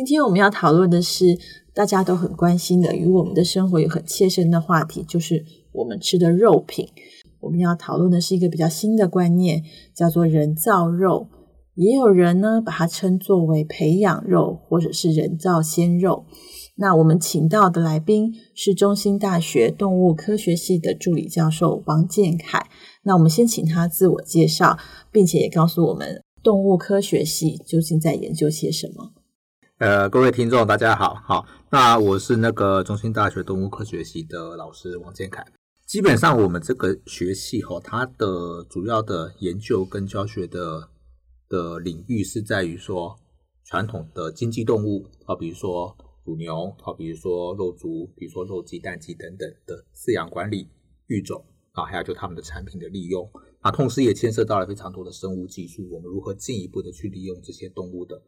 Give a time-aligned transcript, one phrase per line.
[0.00, 1.38] 今天我们要讨论的是
[1.74, 6.88] 大家都很关心的，与我们的生活有很切身的话题，就是我们吃的肉品。
[7.38, 9.62] 我们要讨论的是一个比较新的观念，
[9.94, 11.28] 叫做人造肉。
[11.74, 16.24] 也有人呢把它称作为培养肉，或者是人造鲜肉。
[16.76, 22.70] 那我们请到的来宾是中兴大学动物科学系的助理教授王建凯。
[23.02, 24.78] 那我们先请他自我介绍，
[25.12, 29.12] 并且也告诉我们动物科学系究竟在研究些什么。
[29.80, 35.42] 呃，各位听众，大家好，好，那我是那个中兴大学动物科学系的老师王建凯。
[35.86, 40.90] 基本上，我们这个学系哈，它的主要的研究跟教学的
[41.48, 43.18] 的领域是在于说
[43.64, 50.68] 传统的经济动物，好，比如说乳牛，好，比如说肉猪，比如说肉鸡、蛋鸡等等的饲养管理、
[51.06, 53.26] 育种啊，还有就他们的产品的利用
[53.60, 58.20] 啊，同时也牵涉到了非常多的生物技术，我们如何进一步的去利用这些动物的。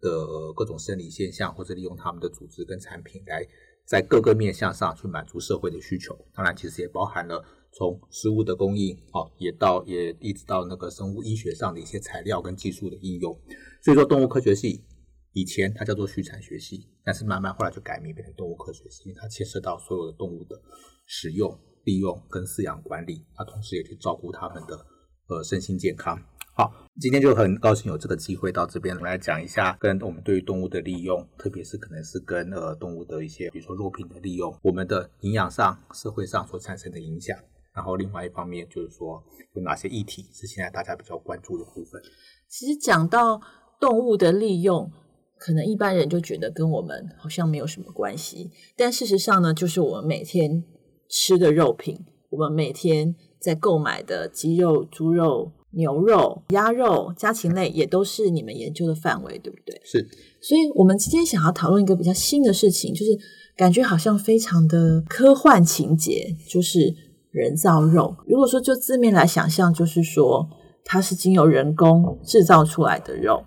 [0.00, 3.46] 的各种生理现象，或者利用他们的组织跟产品来
[3.84, 6.16] 在各个面向上去满足社会的需求。
[6.34, 13.38] 当然，其实也包含了从食物的供应，哦，也到也一直到那个生物医学上的一些材料跟技术的应用。
[13.82, 14.84] 所以说，动物科学系
[15.32, 20.60] 以前它叫做畜产学系，但是慢慢后来就改名变成动物科学系，因为它牵涉到所有的动物的
[21.06, 24.86] 使用、利用跟饲养管理，它同时也去照顾他们的
[25.28, 26.18] 呃身心健康。
[26.58, 37.38] 好，今天就很高兴有这个机会到这边来讲一下，跟我们对于动物的利用，特别是可能是跟呃动物的一些，比如说肉品的利用，我们的营养上、社会上所产生的影响。
[37.72, 39.22] 然后另外一方面就是说，
[39.54, 42.02] 有哪些议题是现在大家比较关注的部分。
[42.48, 43.40] 其实讲到
[43.78, 44.90] 动物的利用，
[45.38, 50.64] 可能一般人就觉得跟我们好像没有什么关系，但事实上呢，就是我们每天
[51.08, 55.52] 吃的肉品，我们每天在购买的鸡肉、猪肉。
[55.72, 59.80] 牛肉、鸭肉、家禽类也都是你们研究的范围，对不对？
[59.84, 60.06] 是。
[60.40, 63.18] 所以，我们今天想要讨论一个比较新的事情，就是
[63.56, 66.94] 感觉好像非常的科幻情节，就是
[67.30, 68.16] 人造肉。
[68.26, 70.48] 如果说就字面来想象，就是说
[70.84, 73.44] 它是经由人工制造出来的肉。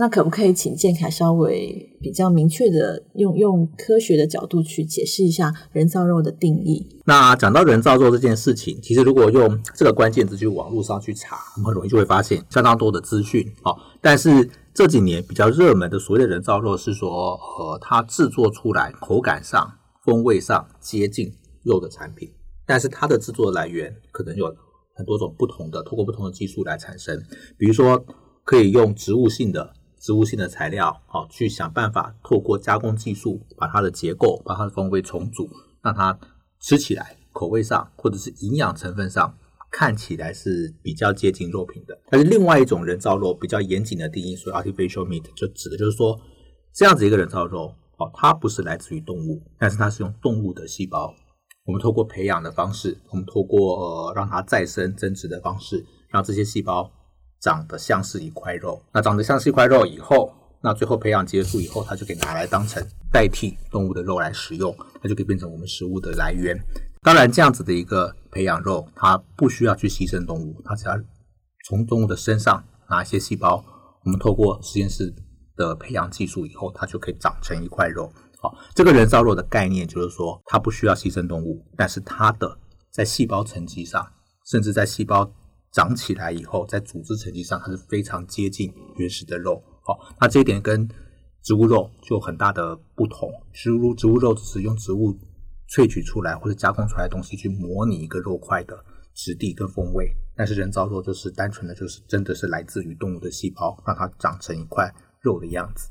[0.00, 7.02] 那可不可以请建凯稍微比较明确的用用科学的角度去解释一下人造肉的定义？
[7.04, 13.46] 那讲到人造肉这件事情，其实如果用这个关键字去网络上去查，我们很容易就会发现相当多的资讯。
[13.60, 19.70] 好，但是这几年比较热门的所谓的人造肉是说，呃，它制作出来口感上、
[20.06, 21.30] 风味上接近
[21.62, 22.26] 肉的产品，
[22.66, 24.46] 但是它的制作来源可能有
[24.94, 27.22] 很多种不同的，通过不同的技术来产生，
[27.58, 28.02] 比如说
[28.46, 29.74] 可以用植物性的。
[30.00, 35.48] 植物性的材料，好去想办法透过加工技术，把它的结构、把它的风味重组，
[35.82, 36.18] 让它
[36.58, 39.36] 吃起来口味上或者是营养成分上
[39.70, 41.98] 看起来是比较接近肉品的。
[42.10, 46.18] 但是另外一种人造肉比较严谨的定义，所以 artificial meat 就指的就是说，
[46.72, 51.14] 这样子一个人造肉，哦，它不是来自于动物，但是它是用动物的细胞，
[51.66, 56.90] 我们透过培养的方式，我们透过呃让它再生增殖的方式，让这些细胞。
[57.40, 60.30] 长得像是一块肉，那长得像是一块肉以后，
[60.62, 66.54] 那最后培养结束以后，它就可以拿来当成代替动物的肉来食用，它就可以变成我们食物的来源。
[67.02, 70.94] 当然，这样子的一个培养肉，它不需要去牺牲动物，它只要
[71.66, 73.64] 从动物的身上拿一些细胞，
[74.04, 75.10] 我们透过实验室
[75.56, 78.12] 的培养技术以后，它就可以长成一块肉。
[78.42, 82.58] 好，这个人造肉的概念就是说，它不需要牺牲动物，但是它的
[82.90, 84.06] 在细胞层级上，
[84.44, 85.32] 甚至在细胞。
[85.72, 89.62] 长起来以后，在组织层级上，它是非常接近原始的肉。
[89.82, 90.88] 好，那这一点跟
[91.42, 93.30] 植物肉就很大的不同。
[93.52, 95.16] 植物植物肉只是用植物
[95.68, 98.76] 萃取出来或者加工出来的东西去模拟一个肉块的
[99.14, 105.88] 质地跟风味，但是人造肉就是单纯的就是真的是来自于动物的细胞，让它长成一块肉的样子。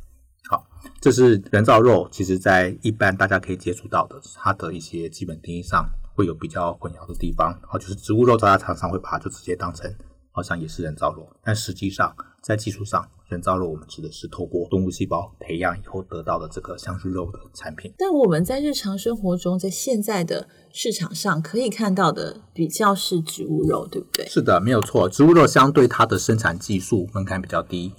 [0.49, 0.67] 好，
[0.99, 5.89] 这是人造肉，其实在一般大家可以接触到的它的一些基本定义上。
[6.19, 9.89] 会有比较混淆的地方，好，就是植物肉，大家常常会把它就直接当成
[10.33, 12.13] 好像也是人造肉，但实际上
[12.43, 17.93] 在技术上，人造肉我们指的是透过动物细胞培养以后得到的这个像是肉的产品。
[17.97, 24.27] 但我们在日常生活中，在现在的市场上可以看到的比较是植物肉，对不对？
[24.27, 25.07] 是的，没有错。
[25.07, 27.93] 植物肉相对它的生产技术门槛比较低，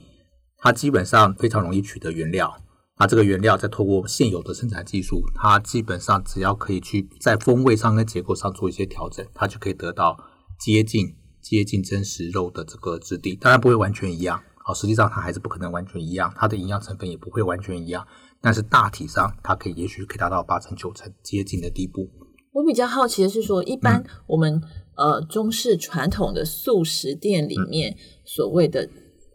[0.59, 2.55] 它基本上非常容易取得原料。
[3.01, 10.15] 那这个原料再透过现有的生产技术，它基本上只要可以去在风味上跟结构上做一些调整，它就可以得到
[10.59, 13.35] 接近接近真实肉的这个质地。
[13.35, 18.07] 当然不会完全一样，好，实际上它还是不可能完全一样，它的营养成分也不会完全一样。
[18.43, 22.07] 但是大体上，它可以也许可以达到八成九成接近的地步。
[22.53, 24.61] 我比较好奇的是说，一般我们
[24.97, 28.91] 呃中式传统的素食店里面所谓的。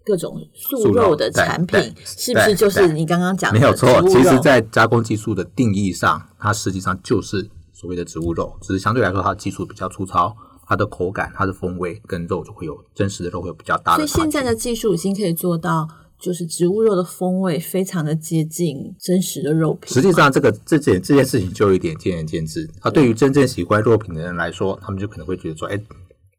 [0.06, 10.36] 各种素素肉肉的产品，是不是就是你刚刚讲的没有错，其实，在加工技术的定义上，它实际上就是所谓的植物肉，只是相对来说它的技术比较粗糙，
[10.68, 14.08] 它的口感、它的风味跟肉就会有真实的肉会有比较大所以。
[14.08, 15.88] 现在的技术已经可以做到，
[16.20, 19.92] 就是植物肉的风味非常的接近真实的肉品。
[19.92, 22.70] 实际上，这个这件这件事情就有一点见仁见智。
[22.82, 25.80] 啊，对于真正喜欢肉品的人来说，他们就可能会觉得说，哎，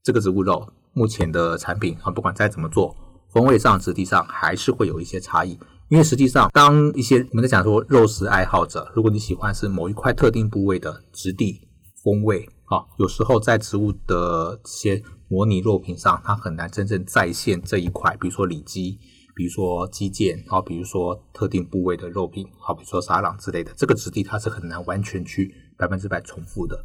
[0.05, 2.97] 这个植物肉目前的产品啊，不管再怎么做，
[3.37, 5.59] 风味上、质地上还是会有一些差异。
[5.91, 11.61] 因为实际上，当一些我们在讲说肉食爱好者，如果你喜欢是某一块特定部位的质地、
[12.03, 18.99] 风味啊，有时候在植物的这些模拟肉品上，它很难真正再现这一块，比如说里脊，
[19.37, 26.83] 比如说肌腱，啊，比如说特定部位的肉品，好，比如说沙朗之类的，这个质地它是很难完全去百分之百重复的。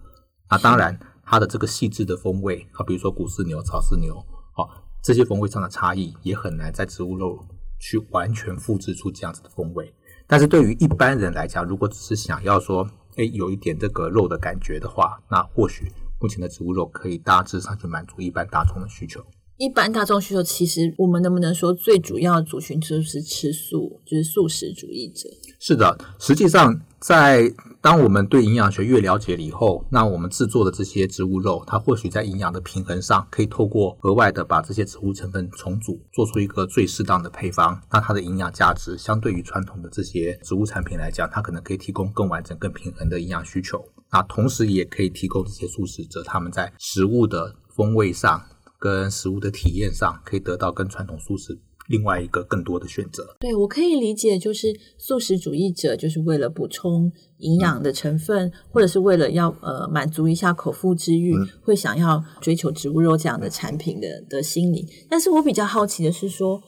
[0.50, 4.13] 那当然，它的这个细致的风味，好，比如说谷饲牛、草饲牛，
[4.53, 4.68] 好，
[5.01, 7.39] 这些风味上的差异也很难在植物肉
[7.80, 9.94] 去完全复制出这样子的风味。
[10.27, 12.88] 但是对于一般人来讲，如果只是想要说，
[13.18, 19.21] 哎，有一点这个肉的感觉的话，那或许目前的植物肉可以大致上去满足一般大众的需求。
[19.57, 25.30] 一般大众需求，其实我们能不能说最主要的族群就是吃素，就是素食主义者？
[25.59, 27.51] 是的，实际上在
[27.81, 37.81] 当我们对营养学越了解了以后，那我们制作的这些植物肉，它或许在营养的平衡上，可以透过额外的把这些植物成分重组，做出一个最适当的配方。
[37.92, 43.84] 那它的营养价值相对于传统的这些植物产品来讲，它可能可以提供更完整、更平衡的营养需求。
[44.12, 48.44] 那同时也可以提供这些素食者他们在食物的风味上
[48.77, 51.60] 跟食物的体验上，可以得到跟传统素食
[51.91, 53.35] 另外一个更多的选择。
[53.39, 64.88] 对我可以理解，就是素食主义者就是为了补充营养的成分，或者是为了要呃满足一下口腹之欲，会想要追求植物肉这样的产品的的心理。
[65.09, 66.63] 但是我比较好奇的是说。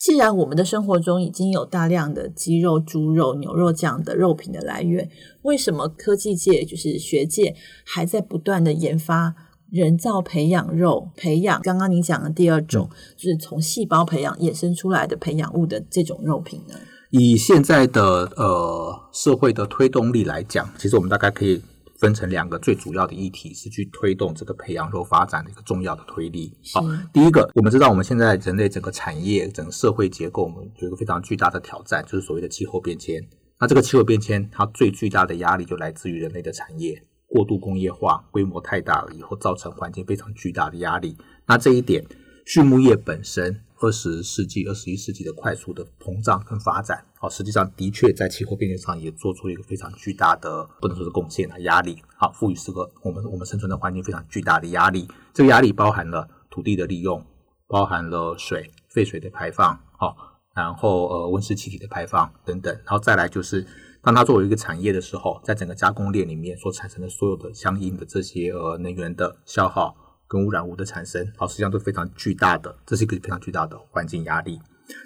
[0.00, 5.10] 既然我们的生活中已经有大量的鸡肉、猪肉、牛肉这样的肉品的来源，
[5.42, 9.34] 为什么科技界就是学界还在不断的研发
[9.70, 16.74] 人造培养肉、培养刚刚你讲的第二种，就是从细胞培养衍生出来的培养物的这种肉品呢？
[17.10, 21.62] 以现在的呃社会的推动力来讲，其实我们大概可以
[21.98, 26.52] 分成两个最主要的议题，是去推动这个培养肉发展的一个重要的推力。
[26.72, 26.82] 好，
[27.12, 33.22] 第一个，我们知道我们现在人类整个产业、整个社会结构，我们有一个非常巨大的挑战，就是所谓的气候变迁。
[33.60, 41.16] 那这个气候变迁，它最巨大的压力就来自于人类的产业过度工业化，规模太大了以后，造成环境非常巨大的压力。
[41.46, 42.04] 那这一点，
[42.44, 43.62] 畜牧业本身。
[43.80, 55.06] 二十世纪、二十一世纪的快速的膨胀跟发展，好，实际上的确在气候变迁上也做出一个非常巨大的，不能说是贡献啊，压力，好，赋予这个我们我们生存的环境非常巨大的压力。
[55.32, 57.24] 这个压力包含了土地的利用，
[57.68, 60.16] 包含了水、废水的排放，好，
[60.56, 63.64] 然后呃温室气体的排放等等，然后再来就是，
[64.02, 69.96] 当它作为一个产业的时候，在整个加工链里面所产生的所有的相应的这些呃能源的消耗。
[70.30, 74.60] 跟污染物的产生，好，实际上都非常巨大的，这是一个非常巨大的环境压力。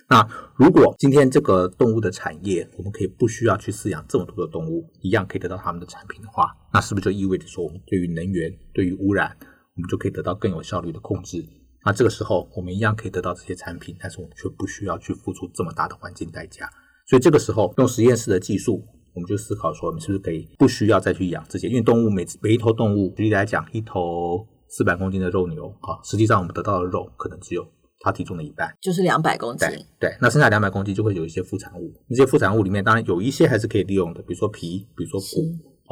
[0.09, 9.37] 那如果今天这个动物的产业，我们可以不需要去饲养这么多的动物，一样可以得到他们的产品的话，那是不是就意味着说，我们对于能源、对于污染，
[9.77, 11.47] 我们就可以得到更有效率的控制？
[11.85, 16.69] 那这个时候，我们一样可以得到这些产品，但是我们却不需要去付出这么大的环境代价。
[17.09, 18.83] 所以这个时候，用实验室的技术，
[19.15, 21.69] 我们就思考说，我们是不是可以不需要再去养这些？
[21.69, 24.47] 因为动物每每一头动物，举例来讲，一头。
[24.75, 27.63] 四百公斤的肉牛啊，实际上我们得到的肉可能只有
[28.01, 29.69] 它体重的一半，就是两百公斤。
[29.69, 35.43] 对对，那剩下两百公斤就会有一些副产物，那些副产物里面当然有一些还是可以利用的，比如说皮，比如说骨，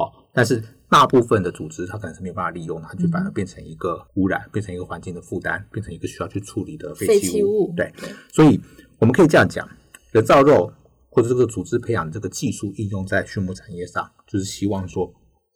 [0.01, 7.71] 哦，但是大部分的组织它可能是没有办法利用，它就反而变成一个污染，变成一个环境的负担，变成一个需要去处理的废弃物。
[7.77, 7.93] 对，
[8.33, 8.59] 所以
[8.97, 9.69] 我们可以这样讲，
[10.11, 10.73] 人造肉
[11.11, 15.13] 或者这个组织培养这个技术应用在畜牧产业上，就是希望说。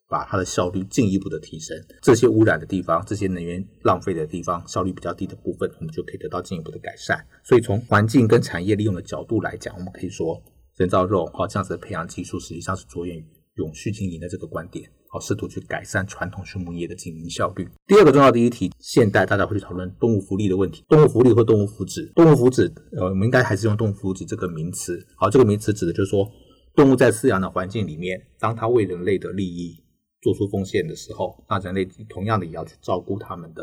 [0.07, 7.25] 把它的效率进一步的提升，这些污染的地方，这些能源浪费的地方，效率比较低的部分，我们就可以得到进一步的改善。
[7.43, 10.39] 所以从环境跟产业利用的角度来讲，我们可以说
[10.77, 17.67] 人造肉哈这样子的培养技术，实际上是着眼于永续经营的这个观点，好试图去改善传统畜牧业的经营效率。
[17.87, 25.05] 第二个重要的议题，现代大家会去讨论动物福利的问题，动物福利或动物福祉，动物福祉，呃，我们应该还是用动物福祉这个名词。
[25.15, 26.29] 好，这个名词指的就是说，
[26.75, 29.83] 动物在饲养的环境里面，当它为人类的利益。
[30.21, 33.61] 做出奉献的时候，那人类同样的也要去照顾它们的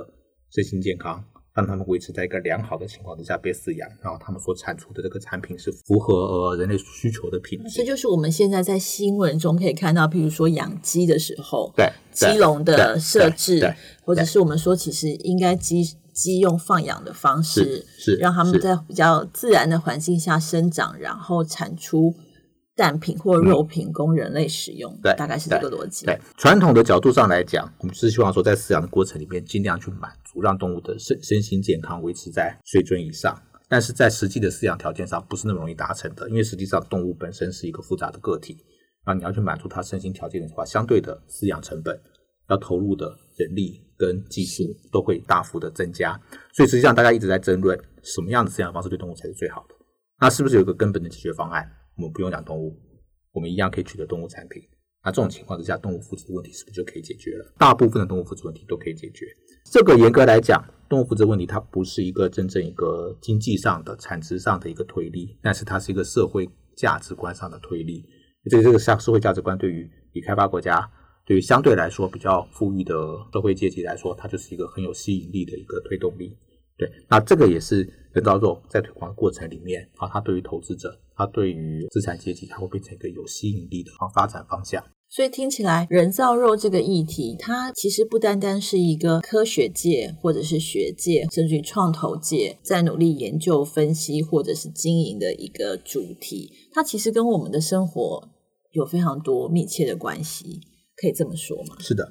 [0.53, 7.69] 身心健康，让他们维持在一个良好的情况之下被饲养，然后他们所产出的这个产品是符合呃人类需求的品质。
[7.71, 22.15] 这就是我们现在在新闻中可以看到，譬如说养鸡的时候，对鸡笼的设置，对，或者是我们说其实应该鸡鸡用放养的方式，是让他们在比较自然的环境下生长，然后产出
[22.75, 24.99] 蛋品或肉品供人类使用。
[25.03, 26.07] 对大概是这个逻辑。
[26.07, 33.41] 对传统的角度上来讲，我们是希望说，在饲养的过程里面，尽量去满足让动物的身身心健康维持在水准以上。
[33.69, 38.59] 但是在实际的饲养条件上，不是那么容易达成的，因为实际上动物本身是一个复杂的个体，
[39.07, 41.99] 那你要去满足它身心条件的话，相对的饲养成本
[42.51, 46.21] 要投入的人力跟技术都会大幅的增加。
[46.53, 49.75] 所以实际上大家一直在争论什么样的饲养方式对动物才是最好的。
[50.21, 51.67] 那是不是有个根本的解决方案？
[51.97, 52.79] 我们不用养动物，
[53.33, 54.63] 我们一样可以取得动物产品。
[55.05, 57.53] 那这种情况之下，动物福祉的问题是不是就可以解决了？
[57.59, 59.27] 大部分的动物福祉问题都可以解决。
[59.65, 68.05] 这个严格来讲，动物福祉问题它不是一个真正一个经济上的、产值上的一个推力，但是它是一个社会价值观上的推力。
[68.49, 70.89] 这个这个社社会价值观，对于已开发国家，
[71.27, 72.95] 对于相对来说比较富裕的
[73.33, 76.39] 社会阶级来说，它就是一个很有吸引力的一个推动力。
[76.77, 77.83] 对，那这个也是
[78.13, 84.83] 人造肉在推广过程里面啊，它对于投资者，它对于资产阶级，它会变成一个有吸引力的发展方向。
[85.09, 96.51] 所以听起来，人造肉这个议题，它其实不单单是一个科学界或者是学界，甚至于创投界在努力研究、分析或者是经营的一个主题。
[96.73, 98.27] 它其实跟我们的生活
[98.71, 100.63] 有非常多密切的关系，
[101.03, 101.75] 可以这么说吗？
[101.81, 102.09] 是的，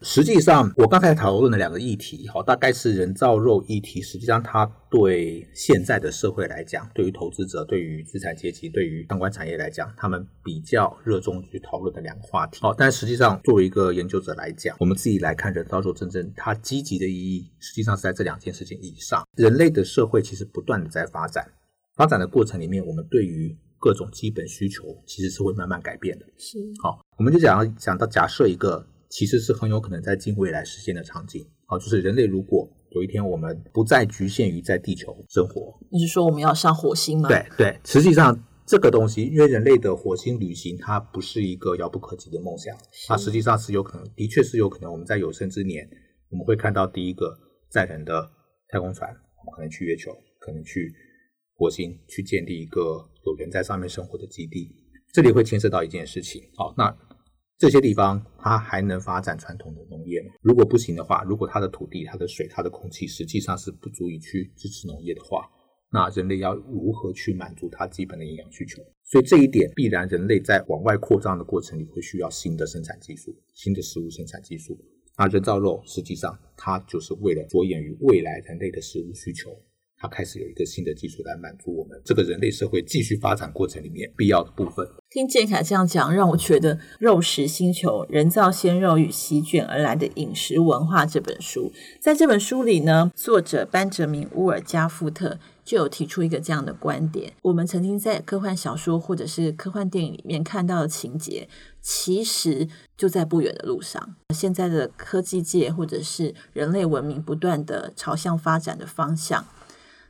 [0.00, 4.00] 实际上我刚才讨论的两个议题，好，大概是人造肉议题。
[4.00, 12.60] 实际上，它对现在的社会来讲，对于投资者、对于资产阶级、对于相关产业来讲，他们比较热衷去讨论的两个话题。
[12.62, 19.26] 好，但实际上作为一个研究者来讲，我们自己来看人造肉真正它积极的意义，实际上是在这两件事情以上。
[19.36, 21.44] 人类的社会其实不断的在发展，
[21.96, 26.24] 发展的过程里面，我们对于各种基本需求其实是会慢慢改变的。
[26.36, 31.44] 是好，我们就讲讲到假设一个其实是很有可能在近未来实现的场景。
[31.66, 42.76] 好，就是人类如果有一天我们不再局限于在地球生活，你是说我们要上火星吗？，对对，实际上这个东西，因为人类的火星旅行它不是一个遥不可及的梦想，
[43.08, 45.90] 它实际上是有可能，的确是有可能我们在有生之年
[46.30, 47.36] 我们会看到第一个
[47.68, 48.30] 载人的
[48.68, 50.94] 太空船，我们可能去月球，可能去
[51.56, 52.80] 火星去建立一个
[53.26, 54.72] 有人在上面生活的基地。
[55.10, 56.94] 这里会牵涉到一件事情，好，那
[57.58, 60.28] 这些地方它还能发展传统的农业吗？
[60.42, 65.50] 如果不行的话，如果它的土地、它的水、它的空气实际上是不足以去支持农业的话，
[65.90, 68.80] 那人类要如何去满足它基本的营养需求？
[69.02, 74.78] 所以这一点必然人类在往外扩张的过程里会需要新的生产技术、新的食物生产技术。
[75.16, 79.50] 那人造肉实际上它就是为了着眼于未来人类的食物需求，
[80.00, 84.86] 它开始有一个新的技术来满足我们这个人类社会继续发展过程里面必要的部分。
[85.10, 101.48] 听建凯这样讲，让我觉得《肉食星球：人造鲜肉与席卷而来的饮食文化》这本书，在这本书里呢，作者班哲明·乌尔加夫特就有提出一个这样的观点：我们曾经在科幻小说或者是科幻电影里面看到的情节，
[101.80, 104.14] 其实就在不远的路上。
[104.34, 109.44] 现在的科技界或者是人类文明不断的朝向发展的方向。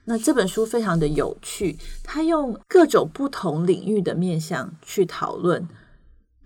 [0.08, 5.68] 那这本书非常的有趣，它用各种不同领域的面向去讨论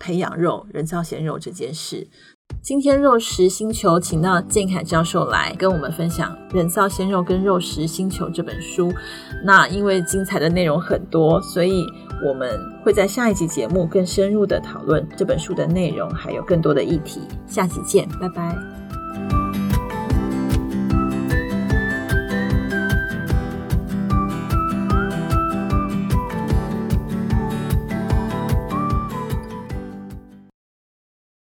[0.00, 2.08] 培养肉、人造鲜肉这件事。
[2.60, 8.92] 今天肉食星球请到建凯教授来跟我们分享《人造鲜肉跟肉食星球》这本书。
[9.44, 11.86] 那因为精彩的内容很多，所以
[12.26, 17.20] 我们会在下一集节目更深入的讨论这本书的内容，还有更多的议题。
[17.46, 18.91] 下集见，拜拜。